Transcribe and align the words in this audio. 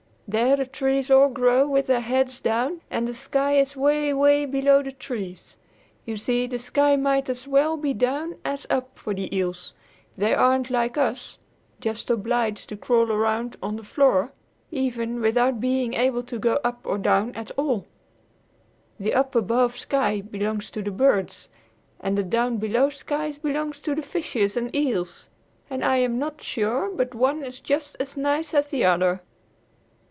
There 0.27 0.55
the 0.55 0.65
trees 0.65 1.11
all 1.11 1.27
grow 1.27 1.67
with 1.67 1.87
their 1.87 1.99
heads 1.99 2.39
down 2.39 2.79
and 2.89 3.05
the 3.05 3.13
sky 3.13 3.57
is 3.57 3.75
'way, 3.75 4.13
'way 4.13 4.45
below 4.45 4.81
the 4.81 4.93
trees. 4.93 5.57
You 6.05 6.15
see 6.15 6.47
the 6.47 6.57
sky 6.57 6.95
might 6.95 7.27
as 7.29 7.45
well 7.49 7.75
be 7.75 7.93
down 7.93 8.37
as 8.45 8.65
up 8.69 8.97
for 8.97 9.13
the 9.13 9.35
eels. 9.35 9.73
They 10.17 10.33
aren't 10.33 10.69
like 10.69 10.95
us, 10.95 11.37
just 11.81 12.09
obliged 12.09 12.69
to 12.69 12.77
crawl 12.77 13.11
around 13.11 13.57
on 13.61 13.75
the 13.75 13.83
ground 13.83 15.19
without 15.19 15.47
ever 15.49 15.57
being 15.57 15.95
able 15.95 16.23
to 16.23 16.39
go 16.39 16.59
up 16.63 16.79
or 16.85 16.97
down 16.97 17.35
at 17.35 17.51
all. 17.57 17.85
The 19.01 19.13
up 19.13 19.35
above 19.35 19.75
sky 19.77 20.21
belongs 20.21 20.71
to 20.71 20.81
the 20.81 20.91
birds 20.91 21.49
and 21.99 22.17
the 22.17 22.23
down 22.23 22.55
below 22.55 22.89
sky 22.89 23.33
belongs 23.33 23.81
to 23.81 23.95
the 23.95 24.01
fishes 24.01 24.55
and 24.55 24.73
eels. 24.73 25.27
And 25.69 25.83
I 25.83 25.97
am 25.97 26.17
not 26.17 26.41
sure 26.41 26.89
but 26.89 27.13
one 27.13 27.43
is 27.43 27.59
just 27.59 27.97
as 27.99 28.15
nice 28.15 28.53
as 28.53 28.67
the 28.67 28.85
other." 28.85 29.23